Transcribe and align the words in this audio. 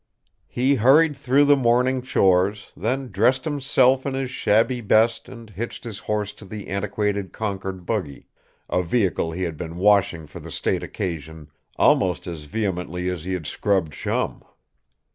He 0.47 0.73
hurried 0.73 1.15
through 1.15 1.45
the 1.45 1.55
morning 1.55 2.01
chores, 2.01 2.71
then 2.75 3.11
dressed 3.11 3.45
himself 3.45 4.03
in 4.03 4.15
his 4.15 4.31
shabby 4.31 4.81
best 4.81 5.29
and 5.29 5.47
hitched 5.47 5.83
his 5.83 5.99
horse 5.99 6.33
to 6.33 6.45
the 6.45 6.69
antiquated 6.69 7.31
Concord 7.31 7.85
buggy 7.85 8.25
a 8.67 8.81
vehicle 8.81 9.31
he 9.31 9.43
had 9.43 9.57
been 9.57 9.77
washing 9.77 10.25
for 10.25 10.39
the 10.39 10.49
state 10.49 10.81
occasion 10.81 11.49
almost 11.75 12.25
as 12.25 12.45
vehemently 12.45 13.09
as 13.11 13.25
he 13.25 13.33
had 13.33 13.45
scrubbed 13.45 13.93
Chum. 13.93 14.41